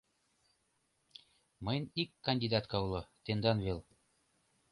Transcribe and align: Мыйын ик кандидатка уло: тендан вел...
Мыйын 1.63 1.85
ик 2.01 2.09
кандидатка 2.25 2.77
уло: 2.85 3.01
тендан 3.25 3.57
вел... 3.65 3.79